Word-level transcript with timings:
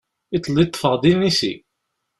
Iḍelli 0.35 0.65
ṭṭfeɣ-d 0.67 1.03
inisi. 1.11 1.53